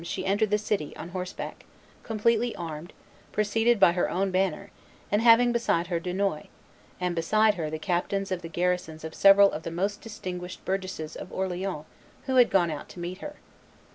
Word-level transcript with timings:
she 0.03 0.25
entered 0.25 0.49
the 0.49 0.57
city, 0.57 0.95
on 0.97 1.09
horseback, 1.09 1.63
completely 2.01 2.55
armed, 2.55 2.91
preceded 3.31 3.79
by 3.79 3.91
her 3.91 4.09
own 4.09 4.31
banner, 4.31 4.71
and 5.11 5.21
having 5.21 5.51
beside 5.51 5.85
her 5.93 5.99
Dunois, 5.99 6.47
and 6.99 7.13
behind 7.13 7.53
her 7.53 7.69
the 7.69 7.77
captains 7.77 8.31
of 8.31 8.41
the 8.41 8.47
garrison 8.49 8.97
and 9.03 9.13
several 9.13 9.51
of 9.51 9.61
the 9.61 9.69
most 9.69 10.01
distinguished 10.01 10.65
burgesses 10.65 11.15
of 11.15 11.31
Orleans 11.31 11.85
who 12.25 12.37
had 12.37 12.49
gone 12.49 12.71
out 12.71 12.89
to 12.89 12.99
meet 12.99 13.19
her. 13.19 13.35